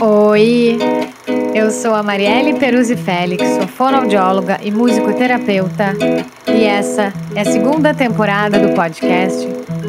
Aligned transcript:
Oi, 0.00 0.78
eu 1.56 1.72
sou 1.72 1.92
a 1.92 2.04
Marielle 2.04 2.56
Peruzzi 2.56 2.96
Félix, 2.96 3.44
sou 3.56 3.66
fonoaudióloga 3.66 4.60
e 4.62 4.70
musicoterapeuta, 4.70 5.86
e 6.46 6.62
essa 6.62 7.12
é 7.34 7.40
a 7.40 7.44
segunda 7.44 7.92
temporada 7.92 8.60
do 8.60 8.72
podcast 8.76 9.44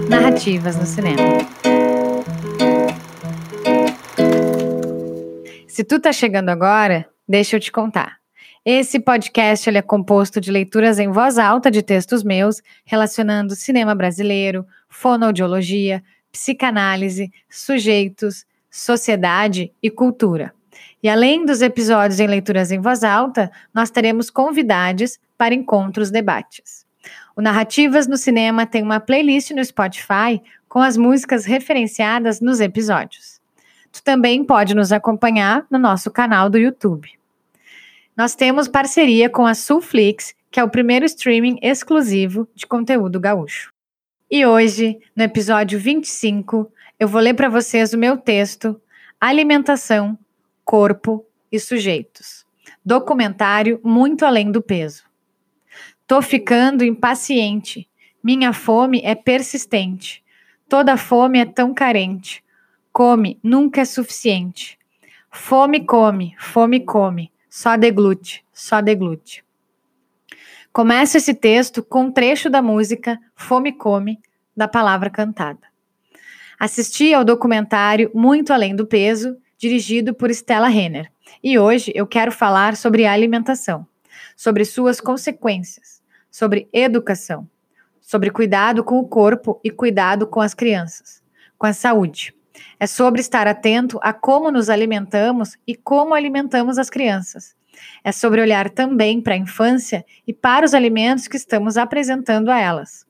Narrativas 0.09 0.75
no 0.75 0.87
Cinema. 0.87 1.21
Se 5.67 5.83
tu 5.83 5.99
tá 5.99 6.11
chegando 6.11 6.49
agora, 6.49 7.05
deixa 7.27 7.55
eu 7.55 7.59
te 7.59 7.71
contar. 7.71 8.17
Esse 8.65 8.99
podcast 8.99 9.69
ele 9.69 9.77
é 9.77 9.81
composto 9.81 10.41
de 10.41 10.51
leituras 10.51 10.99
em 10.99 11.09
voz 11.09 11.37
alta 11.37 11.71
de 11.71 11.81
textos 11.81 12.23
meus 12.23 12.61
relacionando 12.83 13.55
cinema 13.55 13.95
brasileiro, 13.95 14.65
fonoaudiologia, 14.89 16.03
psicanálise, 16.29 17.31
sujeitos, 17.49 18.45
sociedade 18.69 19.71
e 19.81 19.89
cultura. 19.89 20.53
E 21.01 21.07
além 21.07 21.45
dos 21.45 21.61
episódios 21.61 22.19
em 22.19 22.27
leituras 22.27 22.71
em 22.71 22.81
voz 22.81 23.03
alta, 23.03 23.49
nós 23.73 23.89
teremos 23.89 24.29
convidados 24.29 25.17
para 25.37 25.55
encontros 25.55 26.11
debates. 26.11 26.85
O 27.35 27.41
Narrativas 27.41 28.07
no 28.07 28.17
Cinema 28.17 28.65
tem 28.65 28.83
uma 28.83 28.99
playlist 28.99 29.51
no 29.51 29.63
Spotify 29.63 30.41
com 30.67 30.79
as 30.79 30.97
músicas 30.97 31.45
referenciadas 31.45 32.41
nos 32.41 32.59
episódios. 32.59 33.39
Tu 33.91 34.03
também 34.03 34.43
pode 34.43 34.75
nos 34.75 34.91
acompanhar 34.91 35.65
no 35.71 35.79
nosso 35.79 36.11
canal 36.11 36.49
do 36.49 36.57
YouTube. 36.57 37.18
Nós 38.19 38.35
temos 38.35 38.67
parceria 38.67 39.29
com 39.29 39.45
a 39.45 39.53
Sulflix, 39.53 40.35
que 40.51 40.59
é 40.59 40.63
o 40.65 40.69
primeiro 40.69 41.05
streaming 41.05 41.57
exclusivo 41.61 42.49
de 42.53 42.67
conteúdo 42.67 43.17
gaúcho. 43.17 43.71
E 44.29 44.45
hoje, 44.45 44.99
no 45.15 45.23
episódio 45.23 45.79
25, 45.79 46.69
eu 46.99 47.07
vou 47.07 47.21
ler 47.21 47.33
para 47.33 47.47
vocês 47.47 47.93
o 47.93 47.97
meu 47.97 48.17
texto 48.17 48.77
Alimentação, 49.21 50.19
Corpo 50.65 51.25
e 51.49 51.57
Sujeitos. 51.61 52.45
Documentário 52.83 53.79
muito 53.85 54.25
além 54.25 54.51
do 54.51 54.61
peso. 54.61 55.05
Tô 56.05 56.21
ficando 56.21 56.83
impaciente. 56.83 57.87
Minha 58.21 58.51
fome 58.51 58.99
é 59.01 59.15
persistente. 59.15 60.21
Toda 60.67 60.97
fome 60.97 61.39
é 61.39 61.45
tão 61.45 61.73
carente. 61.73 62.43
Come, 62.91 63.39
nunca 63.41 63.79
é 63.79 63.85
suficiente. 63.85 64.77
Fome 65.31 65.85
come, 65.85 66.35
fome 66.37 66.81
come. 66.81 67.31
Só 67.49 67.75
deglute, 67.75 68.45
só 68.53 68.79
deglute. 68.79 69.43
Começo 70.71 71.17
esse 71.17 71.33
texto 71.33 71.81
com 71.81 72.03
um 72.03 72.11
trecho 72.11 72.49
da 72.49 72.61
música 72.61 73.19
Fome 73.35 73.73
Come, 73.73 74.19
da 74.55 74.67
palavra 74.67 75.09
cantada. 75.09 75.67
Assisti 76.59 77.11
ao 77.11 77.25
documentário 77.25 78.11
Muito 78.13 78.53
Além 78.53 78.75
do 78.75 78.85
Peso, 78.85 79.35
dirigido 79.57 80.13
por 80.13 80.29
Stella 80.29 80.67
Renner, 80.67 81.11
e 81.43 81.57
hoje 81.57 81.91
eu 81.95 82.05
quero 82.05 82.31
falar 82.31 82.75
sobre 82.75 83.05
alimentação, 83.05 83.87
sobre 84.35 84.63
suas 84.63 85.01
consequências, 85.01 86.03
sobre 86.29 86.69
educação, 86.71 87.49
sobre 87.99 88.29
cuidado 88.29 88.83
com 88.83 88.99
o 88.99 89.07
corpo 89.07 89.59
e 89.63 89.71
cuidado 89.71 90.27
com 90.27 90.39
as 90.39 90.53
crianças, 90.53 91.23
com 91.57 91.65
a 91.65 91.73
saúde. 91.73 92.33
É 92.79 92.87
sobre 92.87 93.21
estar 93.21 93.47
atento 93.47 93.99
a 94.01 94.13
como 94.13 94.51
nos 94.51 94.69
alimentamos 94.69 95.57
e 95.67 95.75
como 95.75 96.13
alimentamos 96.13 96.77
as 96.77 96.89
crianças. 96.89 97.55
É 98.03 98.11
sobre 98.11 98.41
olhar 98.41 98.69
também 98.69 99.21
para 99.21 99.33
a 99.33 99.37
infância 99.37 100.05
e 100.27 100.33
para 100.33 100.65
os 100.65 100.73
alimentos 100.73 101.27
que 101.27 101.37
estamos 101.37 101.77
apresentando 101.77 102.49
a 102.49 102.59
elas. 102.59 103.05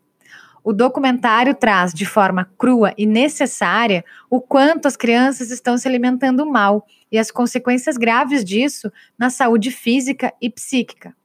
O 0.64 0.74
documentário 0.74 1.56
traz 1.56 1.94
de 1.94 2.06
forma 2.06 2.50
crua 2.58 2.94
e 2.98 3.06
necessária 3.06 4.04
o 4.30 4.42
quanto 4.42 4.88
as 4.88 4.98
crianças 4.98 5.52
estão 5.52 5.78
se 5.78 5.88
alimentando 5.88 6.46
mal 6.46 6.86
e 7.12 7.18
as 7.18 7.32
consequências 7.32 7.98
graves 7.98 8.44
disso 8.44 8.92
na 9.18 9.30
saúde 9.30 9.72
física 9.72 10.34
e 10.42 10.50
psíquica. 10.50 11.16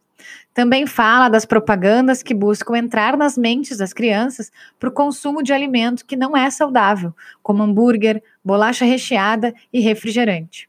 Também 0.52 0.86
fala 0.86 1.28
das 1.28 1.44
propagandas 1.44 2.22
que 2.22 2.34
buscam 2.34 2.76
entrar 2.76 3.16
nas 3.16 3.36
mentes 3.36 3.78
das 3.78 3.92
crianças 3.92 4.50
para 4.78 4.88
o 4.88 4.92
consumo 4.92 5.42
de 5.42 5.52
alimento 5.52 6.04
que 6.04 6.16
não 6.16 6.36
é 6.36 6.48
saudável, 6.50 7.14
como 7.42 7.62
hambúrguer, 7.62 8.22
bolacha 8.44 8.84
recheada 8.84 9.54
e 9.72 9.80
refrigerante. 9.80 10.68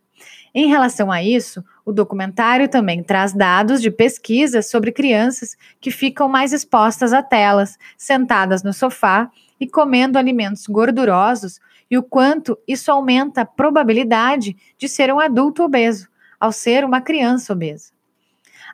Em 0.54 0.68
relação 0.68 1.12
a 1.12 1.22
isso, 1.22 1.62
o 1.86 1.92
documentário 1.92 2.70
também 2.70 3.04
traz 3.04 3.34
dados 3.34 3.82
de 3.82 3.92
pesquisa 3.92 4.62
sobre 4.62 4.92
crianças 4.92 5.58
que 5.82 5.92
ficam 5.92 6.30
mais 6.30 6.54
expostas 6.54 7.12
a 7.12 7.22
telas, 7.22 7.78
sentadas 7.98 8.64
no 8.64 8.72
sofá 8.72 9.30
e 9.60 9.68
comendo 9.68 10.18
alimentos 10.18 10.66
gordurosos 10.66 11.60
e 11.92 11.98
o 11.98 12.04
quanto 12.04 12.58
isso 12.68 12.92
aumenta 12.92 13.42
a 13.42 13.46
probabilidade 13.46 14.56
de 14.78 14.88
ser 14.88 15.14
um 15.14 15.20
adulto 15.20 15.64
obeso, 15.64 16.08
ao 16.40 16.52
ser 16.52 16.84
uma 16.84 17.02
criança 17.02 17.54
obesa. 17.54 17.95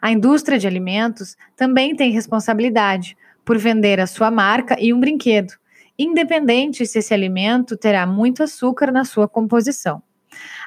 A 0.01 0.11
indústria 0.11 0.57
de 0.57 0.65
alimentos 0.65 1.37
também 1.55 1.95
tem 1.95 2.11
responsabilidade 2.11 3.15
por 3.45 3.59
vender 3.59 3.99
a 3.99 4.07
sua 4.07 4.31
marca 4.31 4.75
e 4.79 4.91
um 4.91 4.99
brinquedo, 4.99 5.53
independente 5.97 6.87
se 6.87 6.97
esse 6.97 7.13
alimento 7.13 7.77
terá 7.77 8.07
muito 8.07 8.41
açúcar 8.41 8.91
na 8.91 9.05
sua 9.05 9.27
composição. 9.27 10.01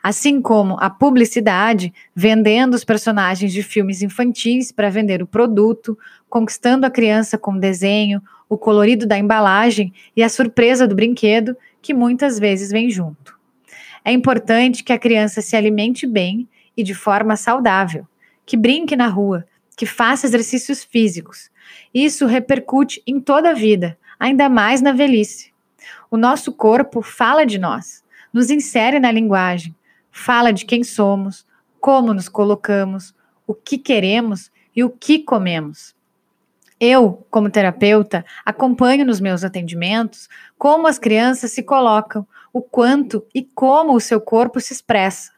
Assim 0.00 0.40
como 0.40 0.76
a 0.78 0.88
publicidade, 0.88 1.92
vendendo 2.14 2.74
os 2.74 2.84
personagens 2.84 3.52
de 3.52 3.62
filmes 3.62 4.02
infantis 4.02 4.70
para 4.70 4.90
vender 4.90 5.20
o 5.20 5.26
produto, 5.26 5.98
conquistando 6.28 6.86
a 6.86 6.90
criança 6.90 7.36
com 7.36 7.54
o 7.54 7.60
desenho, 7.60 8.22
o 8.48 8.56
colorido 8.56 9.04
da 9.04 9.18
embalagem 9.18 9.92
e 10.14 10.22
a 10.22 10.28
surpresa 10.28 10.86
do 10.86 10.94
brinquedo, 10.94 11.56
que 11.82 11.92
muitas 11.92 12.38
vezes 12.38 12.70
vem 12.70 12.88
junto. 12.88 13.36
É 14.04 14.12
importante 14.12 14.84
que 14.84 14.92
a 14.92 14.98
criança 14.98 15.40
se 15.40 15.56
alimente 15.56 16.06
bem 16.06 16.46
e 16.76 16.84
de 16.84 16.94
forma 16.94 17.34
saudável 17.36 18.06
que 18.46 18.56
brinque 18.56 18.96
na 18.96 19.08
rua, 19.08 19.46
que 19.76 19.86
faça 19.86 20.26
exercícios 20.26 20.84
físicos. 20.84 21.50
Isso 21.92 22.26
repercute 22.26 23.02
em 23.06 23.20
toda 23.20 23.50
a 23.50 23.54
vida, 23.54 23.98
ainda 24.18 24.48
mais 24.48 24.80
na 24.80 24.92
velhice. 24.92 25.52
O 26.10 26.16
nosso 26.16 26.52
corpo 26.52 27.02
fala 27.02 27.44
de 27.44 27.58
nós, 27.58 28.04
nos 28.32 28.50
insere 28.50 28.98
na 28.98 29.10
linguagem, 29.10 29.74
fala 30.10 30.52
de 30.52 30.64
quem 30.64 30.84
somos, 30.84 31.46
como 31.80 32.14
nos 32.14 32.28
colocamos, 32.28 33.14
o 33.46 33.54
que 33.54 33.76
queremos 33.76 34.50
e 34.74 34.82
o 34.82 34.90
que 34.90 35.18
comemos. 35.18 35.94
Eu, 36.80 37.26
como 37.30 37.50
terapeuta, 37.50 38.24
acompanho 38.44 39.04
nos 39.04 39.20
meus 39.20 39.44
atendimentos 39.44 40.28
como 40.58 40.86
as 40.86 40.98
crianças 40.98 41.52
se 41.52 41.62
colocam, 41.62 42.26
o 42.52 42.60
quanto 42.60 43.24
e 43.34 43.42
como 43.42 43.94
o 43.94 44.00
seu 44.00 44.20
corpo 44.20 44.60
se 44.60 44.72
expressa. 44.72 45.32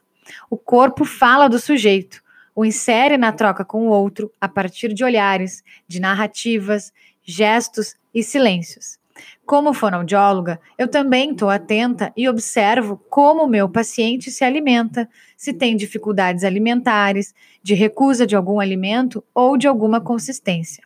O 0.49 0.57
corpo 0.57 1.05
fala 1.05 1.47
do 1.47 1.59
sujeito, 1.59 2.21
o 2.57 2.65
insere 2.65 3.19
na 3.19 3.31
troca 3.31 3.63
com 3.63 3.87
o 3.87 3.91
outro 3.91 4.31
a 4.41 4.49
partir 4.49 4.91
de 4.91 5.03
olhares, 5.03 5.63
de 5.87 5.99
narrativas, 5.99 6.91
gestos 7.23 7.95
e 8.11 8.23
silêncios. 8.23 8.97
Como 9.45 9.75
fonoaudióloga, 9.75 10.59
eu 10.75 10.87
também 10.87 11.33
estou 11.33 11.51
atenta 11.51 12.11
e 12.17 12.27
observo 12.27 12.99
como 13.11 13.43
o 13.43 13.47
meu 13.47 13.69
paciente 13.69 14.31
se 14.31 14.43
alimenta, 14.43 15.07
se 15.37 15.53
tem 15.53 15.77
dificuldades 15.77 16.43
alimentares, 16.43 17.31
de 17.61 17.75
recusa 17.75 18.25
de 18.25 18.35
algum 18.35 18.59
alimento 18.59 19.23
ou 19.35 19.55
de 19.55 19.67
alguma 19.67 20.01
consistência. 20.01 20.83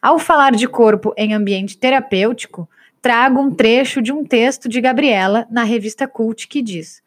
Ao 0.00 0.18
falar 0.18 0.50
de 0.50 0.66
corpo 0.66 1.14
em 1.16 1.32
ambiente 1.32 1.78
terapêutico, 1.78 2.68
trago 3.00 3.40
um 3.40 3.54
trecho 3.54 4.02
de 4.02 4.10
um 4.10 4.24
texto 4.24 4.68
de 4.68 4.80
Gabriela 4.80 5.46
na 5.48 5.62
revista 5.62 6.08
Cult 6.08 6.48
que 6.48 6.60
diz: 6.60 7.00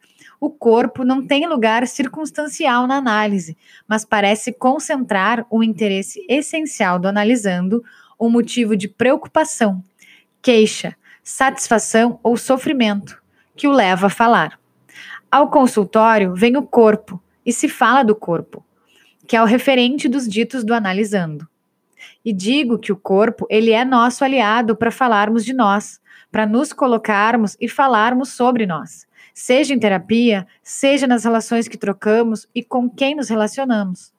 o 0.46 0.50
corpo 0.50 1.04
não 1.04 1.26
tem 1.26 1.44
lugar 1.48 1.84
circunstancial 1.88 2.86
na 2.86 2.94
análise, 2.94 3.56
mas 3.88 4.04
parece 4.04 4.52
concentrar 4.52 5.44
o 5.50 5.60
interesse 5.60 6.24
essencial 6.28 7.00
do 7.00 7.08
analisando, 7.08 7.82
um 8.18 8.30
motivo 8.30 8.76
de 8.76 8.86
preocupação, 8.86 9.82
queixa, 10.40 10.96
satisfação 11.24 12.20
ou 12.22 12.36
sofrimento, 12.36 13.20
que 13.56 13.66
o 13.66 13.72
leva 13.72 14.06
a 14.06 14.10
falar. 14.10 14.56
Ao 15.28 15.50
consultório 15.50 16.32
vem 16.32 16.56
o 16.56 16.62
corpo 16.62 17.20
e 17.44 17.52
se 17.52 17.68
fala 17.68 18.04
do 18.04 18.14
corpo, 18.14 18.64
que 19.26 19.34
é 19.34 19.42
o 19.42 19.46
referente 19.46 20.08
dos 20.08 20.28
ditos 20.28 20.62
do 20.62 20.72
analisando. 20.72 21.48
E 22.24 22.32
digo 22.32 22.78
que 22.78 22.92
o 22.92 22.96
corpo, 22.96 23.48
ele 23.50 23.72
é 23.72 23.84
nosso 23.84 24.24
aliado 24.24 24.76
para 24.76 24.92
falarmos 24.92 25.44
de 25.44 25.52
nós, 25.52 26.00
para 26.30 26.46
nos 26.46 26.72
colocarmos 26.72 27.56
e 27.60 27.68
falarmos 27.68 28.30
sobre 28.30 28.66
nós 28.66 29.06
seja 29.36 29.74
em 29.74 29.78
terapia, 29.78 30.46
seja 30.62 31.06
nas 31.06 31.22
relações 31.22 31.68
que 31.68 31.76
trocamos 31.76 32.48
e 32.54 32.64
com 32.64 32.88
quem 32.88 33.14
nos 33.14 33.28
relacionamos. 33.28 34.10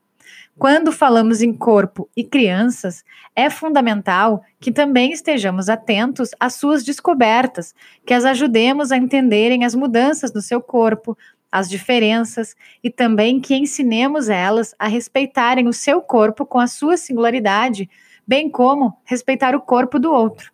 Quando 0.59 0.91
falamos 0.91 1.41
em 1.41 1.51
corpo 1.51 2.07
e 2.15 2.23
crianças, 2.23 3.03
é 3.35 3.49
fundamental 3.49 4.43
que 4.59 4.71
também 4.71 5.11
estejamos 5.11 5.69
atentos 5.69 6.29
às 6.39 6.53
suas 6.53 6.83
descobertas, 6.83 7.73
que 8.05 8.13
as 8.13 8.25
ajudemos 8.25 8.91
a 8.91 8.97
entenderem 8.97 9.65
as 9.65 9.73
mudanças 9.73 10.31
no 10.31 10.41
seu 10.41 10.61
corpo, 10.61 11.17
as 11.51 11.67
diferenças 11.67 12.55
e 12.83 12.91
também 12.91 13.39
que 13.39 13.55
ensinemos 13.55 14.29
elas 14.29 14.75
a 14.77 14.87
respeitarem 14.87 15.67
o 15.67 15.73
seu 15.73 15.99
corpo 15.99 16.45
com 16.45 16.59
a 16.59 16.67
sua 16.67 16.95
singularidade, 16.95 17.89
bem 18.27 18.49
como 18.49 18.95
respeitar 19.03 19.55
o 19.55 19.61
corpo 19.61 19.97
do 19.97 20.11
outro. 20.11 20.51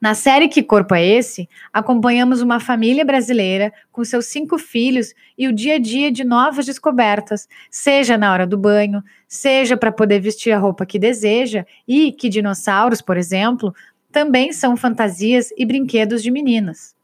Na 0.00 0.14
série 0.14 0.48
Que 0.48 0.62
Corpo 0.62 0.94
é 0.94 1.04
Esse? 1.04 1.48
acompanhamos 1.72 2.40
uma 2.40 2.60
família 2.60 3.04
brasileira 3.04 3.72
com 3.90 4.04
seus 4.04 4.26
cinco 4.26 4.58
filhos 4.58 5.14
e 5.36 5.48
o 5.48 5.52
dia 5.52 5.74
a 5.74 5.78
dia 5.78 6.10
de 6.10 6.24
novas 6.24 6.66
descobertas, 6.66 7.48
seja 7.70 8.18
na 8.18 8.32
hora 8.32 8.46
do 8.46 8.58
banho, 8.58 9.02
seja 9.26 9.76
para 9.76 9.92
poder 9.92 10.20
vestir 10.20 10.52
a 10.52 10.58
roupa 10.58 10.86
que 10.86 10.98
deseja 10.98 11.64
e 11.86 12.12
que 12.12 12.28
dinossauros, 12.28 13.00
por 13.00 13.16
exemplo, 13.16 13.74
também 14.10 14.52
são 14.52 14.76
fantasias 14.76 15.50
e 15.56 15.64
brinquedos 15.64 16.22
de 16.22 16.30
meninas. 16.30 16.94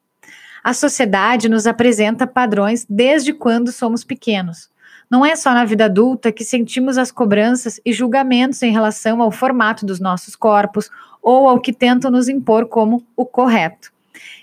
A 0.63 0.75
sociedade 0.75 1.49
nos 1.49 1.67
apresenta 1.67 2.27
padrões 2.27 2.87
desde 2.89 3.33
quando 3.33 3.73
somos 3.73 4.05
pequenos. 4.05 4.71
Não 5.11 5.27
é 5.27 5.35
só 5.35 5.53
na 5.53 5.65
vida 5.65 5.87
adulta 5.87 6.31
que 6.31 6.45
sentimos 6.45 6.97
as 6.97 7.11
cobranças 7.11 7.81
e 7.85 7.93
julgamentos 7.93 8.63
em 8.63 8.71
relação 8.71 9.21
ao 9.21 9.33
formato 9.33 9.85
dos 9.85 9.99
nossos 9.99 10.37
corpos 10.37 10.89
ou 11.23 11.49
ao 11.49 11.61
que 11.61 11.73
tentam 11.73 12.11
nos 12.11 12.29
impor 12.29 12.67
como 12.67 13.07
o 13.17 13.25
correto. 13.25 13.93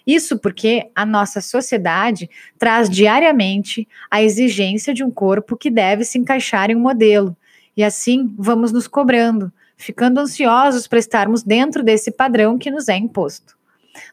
Isso 0.06 0.38
porque 0.38 0.90
a 0.96 1.06
nossa 1.06 1.42
sociedade 1.42 2.30
traz 2.58 2.90
diariamente 2.90 3.88
a 4.10 4.22
exigência 4.22 4.94
de 4.94 5.04
um 5.04 5.12
corpo 5.12 5.58
que 5.58 5.70
deve 5.70 6.06
se 6.06 6.18
encaixar 6.18 6.72
em 6.72 6.76
um 6.76 6.80
modelo. 6.80 7.36
E 7.76 7.84
assim 7.84 8.34
vamos 8.38 8.72
nos 8.72 8.88
cobrando, 8.88 9.52
ficando 9.76 10.20
ansiosos 10.20 10.88
para 10.88 11.00
estarmos 11.00 11.44
dentro 11.44 11.84
desse 11.84 12.12
padrão 12.12 12.58
que 12.58 12.72
nos 12.72 12.88
é 12.88 12.96
imposto. 12.96 13.58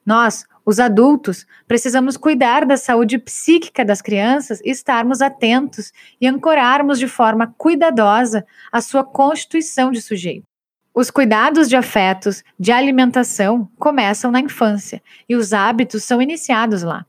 Nós, 0.04 0.44
os 0.66 0.80
adultos, 0.80 1.46
precisamos 1.68 2.16
cuidar 2.16 2.64
da 2.66 2.76
saúde 2.76 3.18
psíquica 3.18 3.84
das 3.84 4.02
crianças 4.02 4.60
e 4.64 4.70
estarmos 4.70 5.20
atentos 5.20 5.92
e 6.20 6.26
ancorarmos 6.26 6.98
de 6.98 7.06
forma 7.06 7.54
cuidadosa 7.56 8.44
a 8.72 8.80
sua 8.80 9.04
constituição 9.04 9.90
de 9.90 10.00
sujeito. 10.00 10.53
Os 10.94 11.10
cuidados 11.10 11.68
de 11.68 11.74
afetos, 11.74 12.44
de 12.56 12.70
alimentação, 12.70 13.68
começam 13.80 14.30
na 14.30 14.38
infância 14.38 15.02
e 15.28 15.34
os 15.34 15.52
hábitos 15.52 16.04
são 16.04 16.22
iniciados 16.22 16.84
lá, 16.84 17.04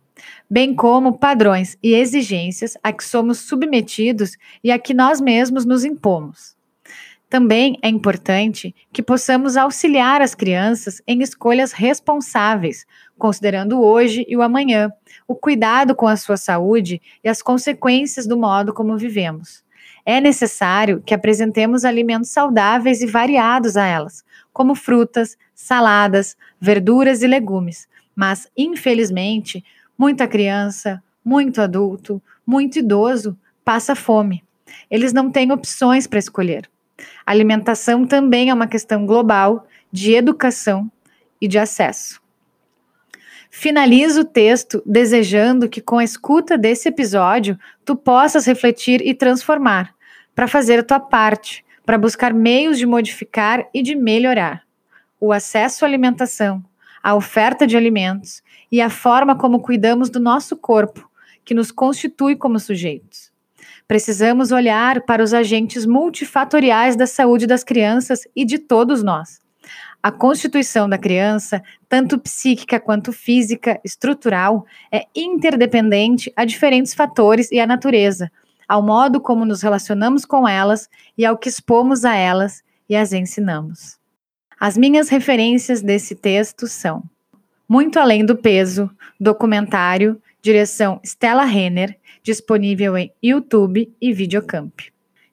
bem 0.49 0.73
como 0.73 1.19
padrões 1.19 1.77
e 1.83 1.93
exigências 1.93 2.75
a 2.81 2.91
que 2.91 3.03
somos 3.03 3.41
submetidos 3.41 4.37
e 4.63 4.71
a 4.71 4.79
que 4.79 4.91
nós 4.91 5.21
mesmos 5.21 5.65
nos 5.65 5.85
impomos. 5.85 6.55
Também 7.29 7.77
é 7.79 7.87
importante 7.87 8.73
que 8.91 9.03
possamos 9.03 9.55
auxiliar 9.55 10.19
as 10.19 10.33
crianças 10.33 10.99
em 11.05 11.21
escolhas 11.21 11.71
responsáveis, 11.71 12.87
considerando 13.19 13.83
hoje 13.83 14.25
e 14.27 14.35
o 14.35 14.41
amanhã, 14.41 14.91
o 15.27 15.35
cuidado 15.35 15.93
com 15.93 16.07
a 16.07 16.17
sua 16.17 16.37
saúde 16.37 16.99
e 17.23 17.29
as 17.29 17.39
consequências 17.39 18.25
do 18.25 18.35
modo 18.35 18.73
como 18.73 18.97
vivemos. 18.97 19.64
É 20.05 20.21
necessário 20.21 21.01
que 21.03 21.13
apresentemos 21.13 21.83
alimentos 21.83 22.29
saudáveis 22.29 23.01
e 23.01 23.07
variados 23.07 23.75
a 23.75 23.85
elas, 23.85 24.23
como 24.53 24.75
frutas, 24.75 25.35
saladas, 25.55 26.37
verduras 26.61 27.23
e 27.23 27.27
legumes. 27.27 27.87
Mas, 28.15 28.47
infelizmente, 28.55 29.63
muita 29.97 30.27
criança, 30.27 31.03
muito 31.23 31.59
adulto, 31.59 32.21
muito 32.45 32.77
idoso 32.79 33.35
passa 33.63 33.95
fome. 33.95 34.43
Eles 34.91 35.11
não 35.11 35.31
têm 35.31 35.51
opções 35.51 36.05
para 36.05 36.19
escolher. 36.19 36.69
Alimentação 37.25 38.05
também 38.05 38.49
é 38.49 38.53
uma 38.53 38.67
questão 38.67 39.05
global 39.05 39.67
de 39.91 40.13
educação 40.13 40.89
e 41.41 41.47
de 41.47 41.57
acesso. 41.57 42.21
Finalizo 43.57 44.19
o 44.19 44.25
texto 44.25 44.83
desejando 44.85 45.69
que, 45.69 45.79
com 45.79 45.97
a 45.97 46.03
escuta 46.03 46.57
desse 46.57 46.89
episódio, 46.89 47.57
tu 47.85 47.95
possas 47.95 48.45
refletir 48.45 49.01
e 49.01 49.13
transformar, 49.13 49.95
para 50.35 50.45
fazer 50.45 50.79
a 50.79 50.83
tua 50.83 50.99
parte, 50.99 51.63
para 51.85 51.97
buscar 51.97 52.33
meios 52.33 52.77
de 52.77 52.85
modificar 52.85 53.65
e 53.73 53.81
de 53.81 53.95
melhorar 53.95 54.63
o 55.21 55.31
acesso 55.31 55.85
à 55.85 55.87
alimentação, 55.87 56.61
a 57.01 57.15
oferta 57.15 57.65
de 57.65 57.77
alimentos 57.77 58.43
e 58.69 58.81
a 58.81 58.89
forma 58.89 59.37
como 59.37 59.61
cuidamos 59.61 60.09
do 60.09 60.19
nosso 60.19 60.57
corpo, 60.57 61.09
que 61.45 61.53
nos 61.53 61.71
constitui 61.71 62.35
como 62.35 62.59
sujeitos. 62.59 63.31
Precisamos 63.87 64.51
olhar 64.51 65.03
para 65.03 65.23
os 65.23 65.33
agentes 65.33 65.85
multifatoriais 65.85 66.97
da 66.97 67.07
saúde 67.07 67.47
das 67.47 67.63
crianças 67.63 68.27
e 68.35 68.43
de 68.43 68.59
todos 68.59 69.01
nós. 69.01 69.44
A 70.05 70.11
constituição 70.11 70.87
da 70.87 70.99
criança, 70.99 71.63
tanto 71.89 72.19
psíquica 72.19 72.79
quanto 72.79 73.11
física, 73.11 73.81
estrutural, 73.83 74.63
é 74.91 75.07
interdependente 75.15 76.31
a 76.35 76.45
diferentes 76.45 76.93
fatores 76.93 77.51
e 77.51 77.59
à 77.59 77.65
natureza, 77.65 78.31
ao 78.67 78.83
modo 78.83 79.19
como 79.19 79.43
nos 79.45 79.63
relacionamos 79.63 80.23
com 80.23 80.47
elas 80.47 80.87
e 81.17 81.25
ao 81.25 81.35
que 81.35 81.49
expomos 81.49 82.05
a 82.05 82.13
elas 82.13 82.61
e 82.87 82.95
as 82.95 83.13
ensinamos. 83.13 83.97
As 84.59 84.77
minhas 84.77 85.09
referências 85.09 85.81
desse 85.81 86.13
texto 86.13 86.67
são 86.67 87.01
Muito 87.67 87.97
Além 87.97 88.23
do 88.23 88.35
Peso, 88.35 88.91
documentário, 89.19 90.21
direção 90.39 90.99
Stella 91.03 91.45
Renner, 91.45 91.97
disponível 92.21 92.95
em 92.95 93.11
YouTube 93.23 93.91
e 93.99 94.13
Videocamp. 94.13 94.81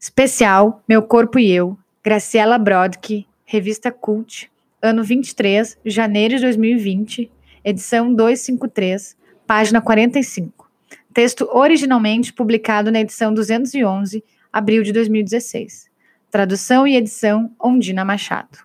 Especial 0.01 0.83
Meu 0.89 1.03
Corpo 1.03 1.39
e 1.39 1.53
Eu, 1.53 1.79
Graciela 2.03 2.57
Brodke, 2.57 3.27
Revista 3.45 3.93
Cult, 3.93 4.51
ano 4.83 5.05
23, 5.05 5.79
janeiro 5.85 6.35
de 6.35 6.43
2020, 6.43 7.31
edição 7.65 8.13
253, 8.13 9.17
página 9.47 9.81
45. 9.81 10.69
Texto 11.15 11.49
originalmente 11.53 12.33
publicado 12.33 12.91
na 12.91 13.01
edição 13.01 13.33
211, 13.33 14.25
abril 14.53 14.83
de 14.83 14.93
2016. 14.93 15.89
Tradução 16.31 16.85
e 16.87 16.97
edição 16.97 17.55
Ondina 17.63 18.05
Machado. 18.05 18.59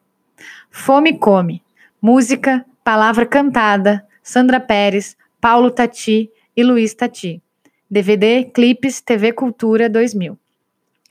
Fome 0.71 1.19
Come. 1.19 1.61
Música, 2.01 2.65
palavra 2.83 3.25
cantada, 3.25 4.03
Sandra 4.23 4.59
Pérez, 4.59 5.15
Paulo 5.39 5.69
Tati 5.69 6.31
e 6.55 6.63
Luiz 6.63 6.95
Tati. 6.95 7.41
DVD 7.89 8.43
Clipes 8.45 9.01
TV 9.01 9.33
Cultura 9.33 9.87
2000. 9.87 10.37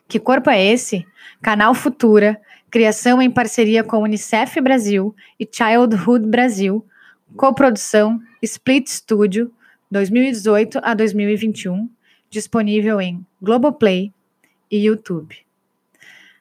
Que 0.08 0.18
Corpo 0.18 0.50
é 0.50 0.64
Esse? 0.64 1.06
Canal 1.42 1.74
Futura, 1.74 2.40
criação 2.70 3.20
em 3.22 3.30
parceria 3.30 3.84
com 3.84 4.02
Unicef 4.02 4.60
Brasil 4.60 5.14
e 5.38 5.48
Childhood 5.50 6.26
Brasil, 6.26 6.84
coprodução 7.36 8.20
Split 8.42 8.88
Studio 8.88 9.52
2018 9.90 10.80
a 10.82 10.94
2021, 10.94 11.88
disponível 12.28 13.00
em 13.00 13.24
Globoplay 13.40 14.12
e 14.70 14.86
YouTube. 14.86 15.36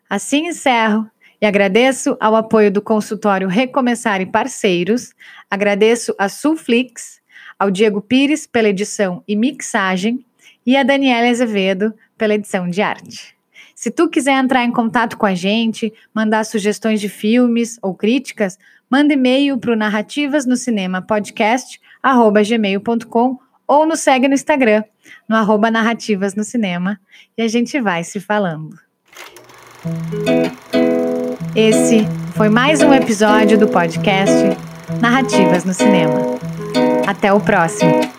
Assim 0.10 0.48
encerro 0.48 1.10
e 1.42 1.45
agradeço 1.45 2.18
ao 2.19 2.36
apoio 2.36 2.72
do 2.72 2.81
consultório 2.81 3.48
Recomeçar 3.48 4.22
e 4.22 4.25
parceiros, 4.25 5.13
agradeço 5.50 6.16
a 6.18 6.30
Sulflix, 6.30 7.22
ao 7.57 7.72
Diego 7.72 8.01
Pires 8.01 8.46
pela 8.46 8.70
edição 8.70 9.24
e 9.27 9.36
mixagem 9.36 10.25
e 10.65 10.75
a 10.75 10.84
Daniela 10.84 11.29
Azevedo 11.29 11.94
pela 12.17 12.34
edição 12.34 12.67
de 12.70 12.82
arte. 12.82 13.35
Se 13.75 13.91
tu 13.91 14.10
quiser 14.10 14.41
entrar 14.41 14.63
em 14.63 14.72
contato 14.72 15.17
com 15.17 15.25
a 15.25 15.36
gente, 15.36 15.94
mandar 16.13 16.46
sugestões 16.46 17.01
de 17.01 17.10
filmes 17.10 17.77
ou 17.82 17.94
críticas, 17.94 18.58
manda 18.89 19.13
e-mail 19.13 19.58
para 19.58 19.74
o 19.74 19.75
Narrativas 19.75 20.46
no 20.46 20.55
Cinema 20.55 21.01
Podcast 21.01 21.82
gmail.com 22.01 23.38
ou 23.67 23.86
nos 23.86 24.00
segue 24.00 24.29
no 24.29 24.34
Instagram, 24.34 24.84
no 25.27 25.36
arroba 25.36 25.70
Narrativas 25.70 26.36
no 26.36 26.44
Cinema, 26.44 27.00
e 27.38 27.41
a 27.41 27.48
gente 27.50 27.82
vai 27.82 28.03
se 28.03 28.20
falando. 28.20 28.79
Esse 31.53 32.05
foi 32.36 32.48
mais 32.48 32.82
um 32.82 32.94
episódio 32.94 33.58
do 33.58 33.67
podcast 33.67 34.34
Narrativas 35.01 35.65
no 35.65 35.74
Cinema. 35.74 36.39
Até 37.05 37.34
o 37.34 37.41
próximo! 37.41 38.14